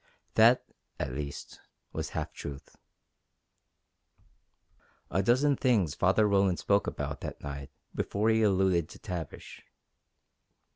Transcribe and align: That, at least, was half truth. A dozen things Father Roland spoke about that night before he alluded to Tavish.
That, 0.33 0.65
at 0.99 1.13
least, 1.13 1.59
was 1.93 2.09
half 2.17 2.33
truth. 2.33 2.75
A 5.11 5.21
dozen 5.21 5.55
things 5.55 5.93
Father 5.93 6.27
Roland 6.27 6.57
spoke 6.57 6.87
about 6.87 7.21
that 7.21 7.41
night 7.41 7.69
before 7.93 8.29
he 8.31 8.41
alluded 8.41 8.89
to 8.89 8.97
Tavish. 8.97 9.61